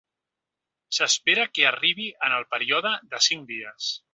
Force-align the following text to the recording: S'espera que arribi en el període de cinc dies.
S'espera 0.99 1.45
que 1.57 1.67
arribi 1.73 2.07
en 2.29 2.35
el 2.39 2.49
període 2.57 2.97
de 3.13 3.25
cinc 3.31 3.49
dies. 3.53 3.93